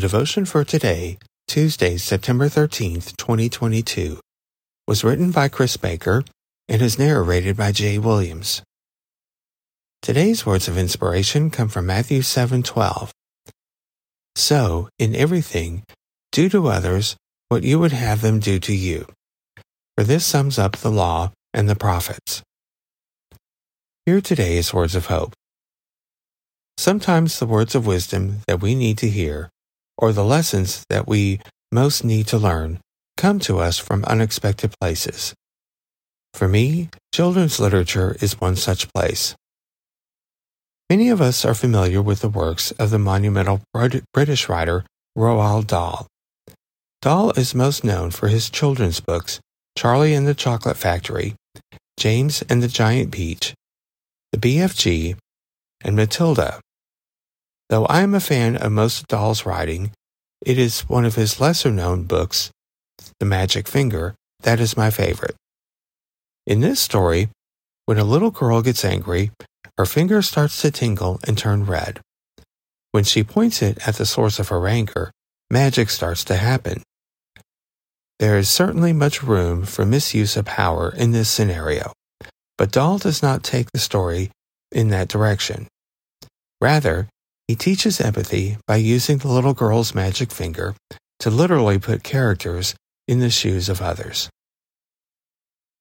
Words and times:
The 0.00 0.08
devotion 0.08 0.46
for 0.46 0.64
today, 0.64 1.18
Tuesday, 1.46 1.98
September 1.98 2.48
13th, 2.48 3.18
2022, 3.18 4.18
was 4.88 5.04
written 5.04 5.30
by 5.30 5.48
Chris 5.48 5.76
Baker 5.76 6.24
and 6.70 6.80
is 6.80 6.98
narrated 6.98 7.54
by 7.54 7.72
Jay 7.72 7.98
Williams. 7.98 8.62
Today's 10.00 10.46
words 10.46 10.68
of 10.68 10.78
inspiration 10.78 11.50
come 11.50 11.68
from 11.68 11.84
Matthew 11.84 12.22
7:12. 12.22 13.12
So, 14.34 14.88
in 14.98 15.14
everything, 15.14 15.84
do 16.32 16.48
to 16.48 16.68
others 16.68 17.16
what 17.50 17.62
you 17.62 17.78
would 17.78 17.92
have 17.92 18.22
them 18.22 18.40
do 18.40 18.58
to 18.58 18.74
you. 18.74 19.04
For 19.98 20.04
this 20.04 20.24
sums 20.24 20.58
up 20.58 20.78
the 20.78 20.90
law 20.90 21.30
and 21.52 21.68
the 21.68 21.76
prophets. 21.76 22.40
Here 24.06 24.22
today 24.22 24.56
is 24.56 24.72
words 24.72 24.94
of 24.94 25.12
hope. 25.12 25.34
Sometimes 26.78 27.38
the 27.38 27.44
words 27.44 27.74
of 27.74 27.84
wisdom 27.84 28.40
that 28.46 28.62
we 28.62 28.74
need 28.74 28.96
to 28.96 29.10
hear 29.10 29.50
or 30.00 30.12
the 30.12 30.24
lessons 30.24 30.84
that 30.88 31.06
we 31.06 31.40
most 31.70 32.02
need 32.02 32.26
to 32.28 32.38
learn 32.38 32.80
come 33.16 33.38
to 33.38 33.58
us 33.58 33.78
from 33.78 34.04
unexpected 34.04 34.72
places. 34.80 35.34
For 36.34 36.48
me, 36.48 36.88
children's 37.12 37.60
literature 37.60 38.16
is 38.20 38.40
one 38.40 38.56
such 38.56 38.92
place. 38.92 39.34
Many 40.88 41.10
of 41.10 41.20
us 41.20 41.44
are 41.44 41.54
familiar 41.54 42.02
with 42.02 42.20
the 42.20 42.28
works 42.28 42.72
of 42.72 42.90
the 42.90 42.98
monumental 42.98 43.60
British 44.12 44.48
writer 44.48 44.84
Roald 45.16 45.66
Dahl. 45.66 46.06
Dahl 47.02 47.30
is 47.32 47.54
most 47.54 47.84
known 47.84 48.10
for 48.10 48.28
his 48.28 48.50
children's 48.50 49.00
books 49.00 49.40
Charlie 49.76 50.14
and 50.14 50.26
the 50.26 50.34
Chocolate 50.34 50.76
Factory, 50.76 51.34
James 51.98 52.42
and 52.48 52.62
the 52.62 52.68
Giant 52.68 53.12
Peach, 53.12 53.54
The 54.32 54.38
BFG, 54.38 55.16
and 55.82 55.94
Matilda. 55.94 56.60
Though 57.68 57.86
I 57.86 58.02
am 58.02 58.14
a 58.14 58.20
fan 58.20 58.56
of 58.56 58.72
most 58.72 59.02
of 59.02 59.06
Dahl's 59.06 59.46
writing, 59.46 59.92
it 60.42 60.58
is 60.58 60.88
one 60.88 61.04
of 61.04 61.16
his 61.16 61.40
lesser 61.40 61.70
known 61.70 62.04
books, 62.04 62.50
The 63.18 63.26
Magic 63.26 63.68
Finger, 63.68 64.14
that 64.40 64.60
is 64.60 64.76
my 64.76 64.90
favorite. 64.90 65.36
In 66.46 66.60
this 66.60 66.80
story, 66.80 67.28
when 67.86 67.98
a 67.98 68.04
little 68.04 68.30
girl 68.30 68.62
gets 68.62 68.84
angry, 68.84 69.30
her 69.76 69.86
finger 69.86 70.22
starts 70.22 70.60
to 70.62 70.70
tingle 70.70 71.20
and 71.26 71.36
turn 71.36 71.66
red. 71.66 72.00
When 72.92 73.04
she 73.04 73.22
points 73.22 73.62
it 73.62 73.86
at 73.86 73.96
the 73.96 74.06
source 74.06 74.38
of 74.38 74.48
her 74.48 74.66
anger, 74.66 75.10
magic 75.50 75.90
starts 75.90 76.24
to 76.24 76.36
happen. 76.36 76.82
There 78.18 78.36
is 78.36 78.48
certainly 78.48 78.92
much 78.92 79.22
room 79.22 79.64
for 79.64 79.86
misuse 79.86 80.36
of 80.36 80.44
power 80.44 80.92
in 80.94 81.12
this 81.12 81.28
scenario, 81.28 81.92
but 82.58 82.72
Dahl 82.72 82.98
does 82.98 83.22
not 83.22 83.42
take 83.42 83.70
the 83.72 83.78
story 83.78 84.30
in 84.72 84.88
that 84.88 85.08
direction. 85.08 85.68
Rather, 86.60 87.08
he 87.50 87.56
teaches 87.56 88.00
empathy 88.00 88.56
by 88.64 88.76
using 88.76 89.18
the 89.18 89.26
little 89.26 89.54
girl's 89.54 89.92
magic 89.92 90.30
finger 90.30 90.72
to 91.18 91.30
literally 91.30 91.80
put 91.80 92.04
characters 92.04 92.76
in 93.08 93.18
the 93.18 93.28
shoes 93.28 93.68
of 93.68 93.82
others. 93.82 94.30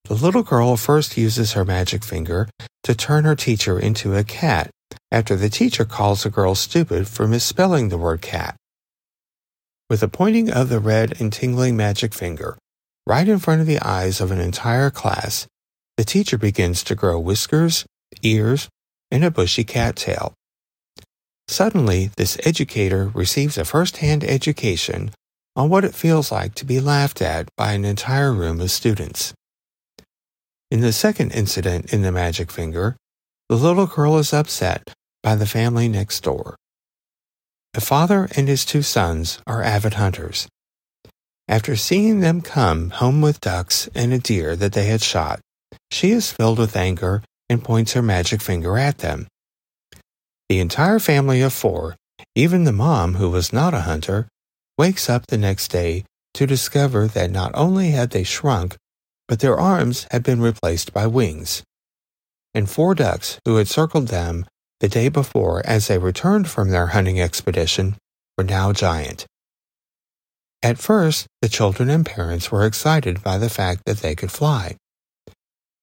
The 0.06 0.16
little 0.16 0.42
girl 0.42 0.78
first 0.78 1.16
uses 1.16 1.54
her 1.54 1.64
magic 1.64 2.04
finger 2.04 2.50
to 2.86 2.96
turn 2.96 3.24
her 3.24 3.36
teacher 3.36 3.80
into 3.80 4.16
a 4.16 4.24
cat 4.24 4.72
after 5.12 5.36
the 5.36 5.48
teacher 5.48 5.86
calls 5.86 6.24
the 6.24 6.32
girl 6.32 6.56
stupid 6.56 7.08
for 7.08 7.28
misspelling 7.28 7.90
the 7.90 8.00
word 8.00 8.24
cat. 8.24 8.56
With 9.92 10.00
the 10.00 10.08
pointing 10.08 10.50
of 10.50 10.70
the 10.70 10.80
red 10.80 11.22
and 11.22 11.32
tingling 11.32 11.78
magic 11.78 12.16
finger 12.16 12.58
right 13.06 13.30
in 13.30 13.38
front 13.38 13.62
of 13.62 13.68
the 13.68 13.80
eyes 13.88 14.20
of 14.20 14.32
an 14.32 14.40
entire 14.40 14.90
class, 14.90 15.46
the 15.98 16.04
teacher 16.04 16.40
begins 16.40 16.84
to 16.86 16.96
grow 16.96 17.20
whiskers, 17.20 17.86
ears, 18.24 18.70
and 19.12 19.24
a 19.24 19.30
bushy 19.30 19.64
cat 19.64 19.96
tail. 19.96 20.34
Suddenly, 21.50 22.12
this 22.16 22.38
educator 22.46 23.08
receives 23.16 23.58
a 23.58 23.66
first-hand 23.66 24.24
education 24.24 25.10
on 25.56 25.68
what 25.68 25.84
it 25.84 25.96
feels 25.96 26.32
like 26.32 26.54
to 26.56 26.64
be 26.64 26.80
laughed 26.80 27.24
at 27.24 27.50
by 27.58 27.72
an 27.72 27.86
entire 27.86 28.32
room 28.32 28.62
of 28.62 28.70
students. 28.70 29.34
In 30.70 30.82
the 30.82 30.94
second 30.94 31.32
incident 31.32 31.92
in 31.92 32.04
the 32.04 32.12
magic 32.12 32.52
finger, 32.52 32.98
the 33.50 33.56
little 33.56 33.88
girl 33.88 34.20
is 34.20 34.32
upset 34.32 34.94
by 35.24 35.34
the 35.34 35.48
family 35.48 35.88
next 35.88 36.22
door. 36.22 36.56
The 37.74 37.82
father 37.82 38.30
and 38.36 38.48
his 38.48 38.64
two 38.64 38.84
sons 38.84 39.40
are 39.48 39.64
avid 39.64 39.96
hunters. 39.96 40.48
After 41.48 41.76
seeing 41.76 42.20
them 42.20 42.42
come 42.42 42.92
home 42.92 43.22
with 43.22 43.42
ducks 43.42 43.90
and 43.96 44.14
a 44.14 44.20
deer 44.20 44.56
that 44.56 44.74
they 44.74 44.86
had 44.86 45.02
shot, 45.02 45.40
she 45.90 46.12
is 46.12 46.32
filled 46.32 46.60
with 46.60 46.78
anger 46.78 47.24
and 47.50 47.64
points 47.64 47.94
her 47.94 48.04
magic 48.04 48.40
finger 48.40 48.78
at 48.78 49.00
them. 49.00 49.26
The 50.50 50.60
entire 50.60 50.98
family 50.98 51.42
of 51.42 51.54
four, 51.54 51.96
even 52.34 52.64
the 52.64 52.72
mom 52.72 53.16
who 53.16 53.30
was 53.30 53.54
not 53.54 53.76
a 53.76 53.82
hunter, 53.82 54.28
wakes 54.80 55.08
up 55.08 55.28
the 55.28 55.38
next 55.38 55.68
day 55.68 56.06
to 56.34 56.48
discover 56.48 57.06
that 57.06 57.30
not 57.30 57.52
only 57.54 57.92
had 57.92 58.10
they 58.10 58.24
shrunk, 58.24 58.76
but 59.28 59.42
their 59.42 59.60
arms 59.60 60.08
had 60.10 60.24
been 60.24 60.42
replaced 60.42 60.92
by 60.92 61.06
wings. 61.06 61.62
And 62.56 62.68
four 62.68 62.96
ducks 62.96 63.40
who 63.46 63.58
had 63.58 63.68
circled 63.68 64.08
them 64.08 64.48
the 64.80 64.90
day 64.90 65.08
before 65.10 65.62
as 65.66 65.88
they 65.88 66.00
returned 66.00 66.50
from 66.50 66.70
their 66.72 66.88
hunting 66.88 67.22
expedition 67.22 67.96
were 68.36 68.44
now 68.44 68.74
giant. 68.74 69.28
At 70.64 70.80
first, 70.80 71.28
the 71.42 71.50
children 71.50 71.92
and 71.92 72.06
parents 72.06 72.52
were 72.52 72.66
excited 72.66 73.22
by 73.22 73.38
the 73.38 73.50
fact 73.50 73.84
that 73.86 74.00
they 74.00 74.16
could 74.16 74.32
fly. 74.32 74.78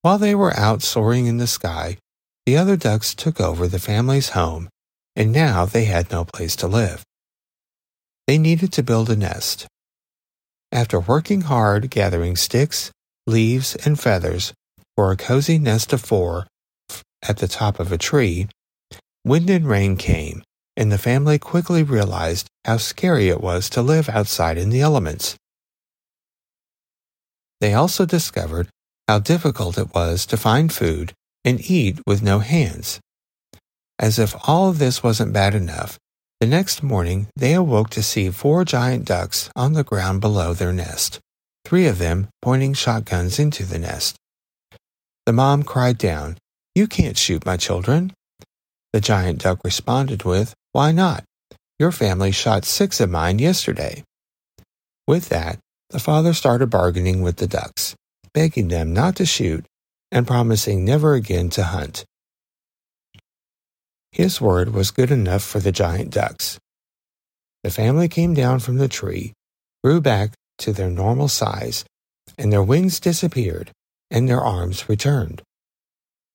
While 0.03 0.19
they 0.19 0.35
were 0.35 0.57
out 0.57 0.83
soaring 0.83 1.27
in 1.27 1.39
the 1.39 1.47
sky, 1.47 1.99
the 2.47 2.57
other 2.57 2.77
ducks 2.77 3.13
took 3.13 3.41
over 3.41 3.67
the 3.67 3.81
family's 3.81 4.31
home, 4.31 4.69
and 5.17 5.33
now 5.33 5.67
they 5.67 5.85
had 5.85 6.11
no 6.13 6.25
place 6.25 6.55
to 6.55 6.69
live. 6.69 7.03
They 8.29 8.39
needed 8.39 8.73
to 8.75 8.85
build 8.85 9.11
a 9.11 9.17
nest. 9.17 9.67
After 10.71 11.01
working 11.01 11.43
hard 11.43 11.91
gathering 11.91 12.37
sticks, 12.37 12.93
leaves, 13.27 13.75
and 13.85 13.99
feathers 13.99 14.53
for 14.97 15.11
a 15.11 15.17
cozy 15.17 15.59
nest 15.59 15.93
of 15.93 16.01
four 16.01 16.47
at 17.27 17.39
the 17.39 17.49
top 17.49 17.81
of 17.81 17.91
a 17.91 17.99
tree, 17.99 18.47
wind 19.25 19.51
and 19.51 19.67
rain 19.67 19.97
came, 19.97 20.45
and 20.77 20.93
the 20.93 20.99
family 20.99 21.41
quickly 21.41 21.83
realized 21.83 22.47
how 22.65 22.77
scary 22.77 23.29
it 23.29 23.41
was 23.41 23.69
to 23.71 23.83
live 23.83 24.09
outside 24.09 24.57
in 24.57 24.71
the 24.71 24.81
elements. 24.81 25.37
They 27.61 27.75
also 27.75 28.07
discovered 28.07 28.69
how 29.09 29.19
difficult 29.19 29.79
it 29.79 29.95
was 29.95 30.27
to 30.27 30.37
find 30.37 30.73
food 30.73 31.13
and 31.47 31.71
eat 31.71 32.01
with 32.07 32.23
no 32.23 32.41
hands. 32.41 33.01
As 33.99 34.19
if 34.19 34.35
all 34.47 34.69
of 34.69 34.79
this 34.79 35.03
wasn't 35.03 35.33
bad 35.33 35.55
enough, 35.55 35.99
the 36.41 36.47
next 36.47 36.83
morning 36.83 37.29
they 37.37 37.55
awoke 37.55 37.89
to 37.91 38.03
see 38.03 38.29
four 38.31 38.65
giant 38.65 39.07
ducks 39.07 39.49
on 39.57 39.73
the 39.73 39.85
ground 39.85 40.21
below 40.21 40.53
their 40.53 40.73
nest, 40.73 41.21
three 41.65 41.87
of 41.87 41.99
them 41.99 42.29
pointing 42.43 42.75
shotguns 42.75 43.39
into 43.39 43.65
the 43.65 43.79
nest. 43.79 44.17
The 45.25 45.33
mom 45.33 45.63
cried 45.63 45.97
down, 45.97 46.37
You 46.75 46.87
can't 46.87 47.17
shoot 47.17 47.47
my 47.47 47.57
children. 47.57 48.13
The 48.93 49.01
giant 49.01 49.41
duck 49.41 49.61
responded 49.65 50.25
with, 50.25 50.53
Why 50.73 50.93
not? 50.93 51.25
Your 51.79 51.93
family 51.93 52.33
shot 52.33 52.65
six 52.65 53.01
of 53.01 53.11
mine 53.11 53.39
yesterday. 53.39 54.03
With 55.07 55.29
that, 55.29 55.59
the 55.91 56.01
father 56.01 56.35
started 56.35 56.71
bargaining 56.71 57.23
with 57.23 57.37
the 57.37 57.47
ducks, 57.47 57.95
begging 58.35 58.69
them 58.69 58.93
not 58.93 59.17
to 59.17 59.27
shoot 59.27 59.65
and 60.11 60.27
promising 60.27 60.85
never 60.85 61.15
again 61.15 61.51
to 61.51 61.65
hunt. 61.65 62.05
His 64.13 64.41
word 64.41 64.73
was 64.73 64.91
good 64.91 65.11
enough 65.11 65.43
for 65.43 65.61
the 65.61 65.73
giant 65.73 66.11
ducks. 66.11 66.59
The 67.63 67.71
family 67.71 68.09
came 68.09 68.33
down 68.33 68.61
from 68.61 68.77
the 68.77 68.89
tree, 68.89 69.33
grew 69.83 70.01
back 70.01 70.33
to 70.59 70.73
their 70.73 70.91
normal 70.91 71.29
size, 71.29 71.85
and 72.39 72.53
their 72.53 72.63
wings 72.63 73.01
disappeared 73.01 73.73
and 74.11 74.29
their 74.29 74.41
arms 74.41 74.89
returned. 74.89 75.43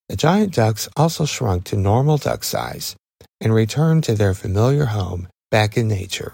The 0.09 0.17
giant 0.17 0.53
ducks 0.53 0.89
also 0.97 1.25
shrunk 1.25 1.63
to 1.65 1.77
normal 1.77 2.17
duck 2.17 2.44
size 2.44 2.95
and 3.39 3.53
returned 3.53 4.03
to 4.03 4.13
their 4.13 4.33
familiar 4.33 4.85
home 4.85 5.27
back 5.50 5.77
in 5.77 5.88
nature. 5.88 6.33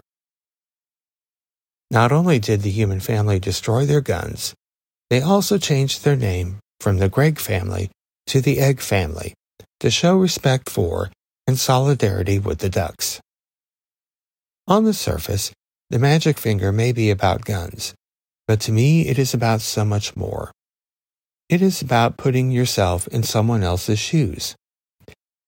Not 1.89 2.11
only 2.11 2.39
did 2.39 2.63
the 2.63 2.71
human 2.71 2.99
family 2.99 3.39
destroy 3.39 3.85
their 3.85 4.01
guns, 4.01 4.53
they 5.09 5.21
also 5.21 5.57
changed 5.57 6.03
their 6.03 6.17
name 6.17 6.57
from 6.79 6.97
the 6.97 7.09
Gregg 7.09 7.39
family 7.39 7.89
to 8.27 8.41
the 8.41 8.59
Egg 8.59 8.81
family 8.81 9.33
to 9.79 9.89
show 9.89 10.17
respect 10.17 10.69
for 10.69 11.11
and 11.47 11.57
solidarity 11.57 12.39
with 12.39 12.59
the 12.59 12.69
ducks. 12.69 13.19
On 14.67 14.83
the 14.83 14.93
surface, 14.93 15.51
The 15.89 15.99
magic 15.99 16.37
finger 16.37 16.73
may 16.73 16.91
be 16.91 17.09
about 17.09 17.45
guns, 17.45 17.93
but 18.45 18.59
to 18.61 18.73
me 18.73 19.07
it 19.07 19.17
is 19.17 19.33
about 19.33 19.61
so 19.61 19.85
much 19.85 20.17
more. 20.17 20.51
It 21.47 21.61
is 21.61 21.81
about 21.81 22.17
putting 22.17 22.51
yourself 22.51 23.07
in 23.07 23.23
someone 23.23 23.63
else's 23.63 23.97
shoes. 23.97 24.53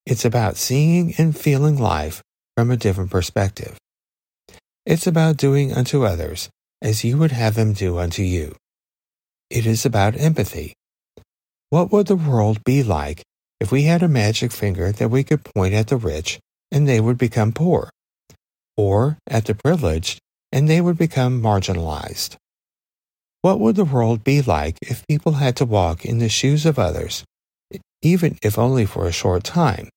It's 0.05 0.23
about 0.23 0.55
seeing 0.55 1.13
and 1.17 1.37
feeling 1.37 1.77
life 1.77 2.21
from 2.55 2.71
a 2.71 2.77
different 2.77 3.11
perspective. 3.11 3.77
It's 4.85 5.07
about 5.07 5.35
doing 5.35 5.73
unto 5.73 6.05
others 6.05 6.49
as 6.81 7.03
you 7.03 7.17
would 7.17 7.33
have 7.33 7.55
them 7.55 7.73
do 7.73 7.99
unto 7.99 8.23
you. 8.23 8.55
It 9.49 9.65
is 9.65 9.85
about 9.85 10.15
empathy. 10.15 10.73
What 11.71 11.91
would 11.91 12.07
the 12.07 12.15
world 12.15 12.63
be 12.63 12.81
like 12.81 13.21
if 13.59 13.71
we 13.71 13.83
had 13.83 14.01
a 14.01 14.07
magic 14.07 14.51
finger 14.51 14.91
that 14.91 15.09
we 15.09 15.23
could 15.23 15.43
point 15.43 15.75
at 15.75 15.87
the 15.87 15.97
rich 15.97 16.39
and 16.71 16.87
they 16.87 16.99
would 16.99 17.17
become 17.17 17.51
poor, 17.51 17.91
or 18.75 19.19
at 19.27 19.45
the 19.45 19.53
privileged 19.53 20.19
and 20.51 20.67
they 20.67 20.81
would 20.81 20.97
become 20.97 21.43
marginalized? 21.43 22.37
What 23.43 23.59
would 23.59 23.75
the 23.75 23.85
world 23.85 24.23
be 24.23 24.41
like 24.41 24.77
if 24.81 25.05
people 25.07 25.33
had 25.33 25.55
to 25.57 25.65
walk 25.65 26.05
in 26.05 26.17
the 26.17 26.27
shoes 26.27 26.65
of 26.65 26.79
others, 26.79 27.23
even 28.01 28.39
if 28.41 28.57
only 28.57 28.87
for 28.87 29.07
a 29.07 29.11
short 29.11 29.43
time? 29.43 29.89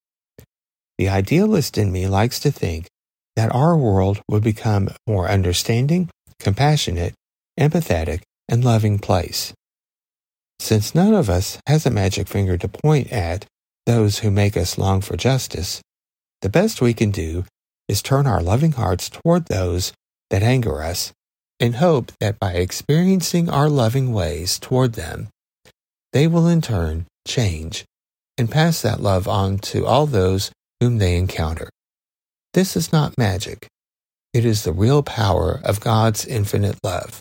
The 0.99 1.09
idealist 1.09 1.79
in 1.79 1.91
me 1.91 2.07
likes 2.07 2.39
to 2.41 2.53
think 2.53 2.87
that 3.35 3.55
our 3.55 3.79
world 3.79 4.21
would 4.29 4.43
become 4.43 4.89
a 4.89 4.97
more 5.07 5.27
understanding, 5.29 6.11
compassionate, 6.39 7.15
empathetic, 7.59 8.21
and 8.47 8.63
loving 8.63 8.99
place. 8.99 9.55
Since 10.62 10.94
none 10.94 11.12
of 11.12 11.29
us 11.29 11.59
has 11.67 11.87
a 11.87 11.91
magic 11.91 12.29
finger 12.29 12.56
to 12.56 12.69
point 12.69 13.11
at 13.11 13.47
those 13.85 14.20
who 14.20 14.31
make 14.31 14.56
us 14.56 14.79
long 14.79 15.00
for 15.00 15.17
justice, 15.17 15.82
the 16.41 16.49
best 16.49 16.81
we 16.81 16.94
can 16.94 17.11
do 17.11 17.47
is 17.88 18.00
turn 18.00 18.29
our 18.29 18.41
loving 18.41 18.70
hearts 18.70 19.11
toward 19.11 19.47
those 19.47 19.93
that 20.31 20.44
anger 20.44 20.81
us 20.81 21.12
and 21.59 21.75
hope 21.75 22.12
that 22.20 22.38
by 22.38 22.53
experiencing 22.53 23.50
our 23.50 23.69
loving 23.69 24.12
ways 24.12 24.61
toward 24.61 24.93
them, 24.93 25.31
they 26.12 26.29
will 26.29 26.47
in 26.47 26.61
turn 26.61 27.06
change 27.26 27.85
and 28.38 28.49
pass 28.49 28.81
that 28.82 29.00
love 29.00 29.26
on 29.26 29.59
to 29.59 29.85
all 29.85 30.06
those 30.06 30.53
whom 30.79 30.99
they 30.99 31.17
encounter. 31.17 31.70
This 32.55 32.76
is 32.76 32.93
not 32.93 33.19
magic. 33.19 33.67
It 34.32 34.44
is 34.44 34.62
the 34.62 34.73
real 34.73 35.03
power 35.03 35.61
of 35.64 35.81
God's 35.81 36.25
infinite 36.25 36.79
love. 36.85 37.19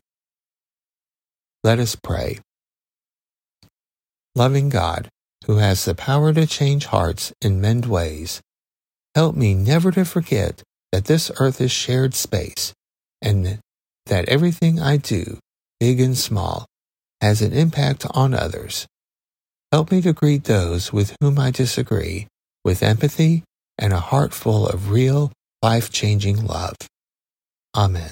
Let 1.64 1.80
us 1.80 1.96
pray. 1.96 2.38
Loving 4.36 4.70
God, 4.70 5.10
who 5.46 5.58
has 5.58 5.84
the 5.84 5.96
power 5.96 6.34
to 6.34 6.48
change 6.48 6.86
hearts 6.86 7.34
and 7.42 7.62
mend 7.62 7.86
ways, 7.86 8.42
help 9.14 9.36
me 9.36 9.54
never 9.54 9.92
to 9.92 10.06
forget 10.06 10.64
that 10.92 11.06
this 11.06 11.32
earth 11.40 11.60
is 11.60 11.72
shared 11.72 12.14
space 12.14 12.74
and 13.22 13.60
that 14.06 14.30
everything 14.30 14.80
I 14.80 14.98
do, 14.98 15.38
big 15.80 16.00
and 16.00 16.18
small, 16.18 16.66
has 17.20 17.42
an 17.42 17.52
impact 17.52 18.06
on 18.12 18.34
others. 18.34 18.88
Help 19.72 19.92
me 19.92 20.02
to 20.02 20.14
greet 20.14 20.46
those 20.46 20.94
with 20.94 21.16
whom 21.22 21.38
I 21.38 21.52
disagree 21.52 22.28
with 22.64 22.84
empathy 22.84 23.44
and 23.78 23.92
a 23.92 24.00
heart 24.00 24.34
full 24.34 24.68
of 24.68 24.92
real, 24.92 25.32
life 25.62 25.92
changing 25.92 26.46
love. 26.46 26.76
Amen. 27.76 28.12